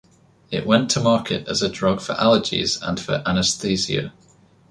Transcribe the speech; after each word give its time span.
It 0.49 0.65
went 0.65 0.89
to 0.89 0.99
market 0.99 1.47
as 1.47 1.61
a 1.61 1.69
drug 1.69 2.01
for 2.01 2.13
allergies 2.15 2.79
and 2.81 2.99
for 2.99 3.21
anesthesia. 3.23 4.11